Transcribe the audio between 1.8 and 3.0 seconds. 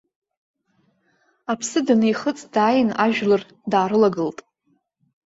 данихыҵ, дааин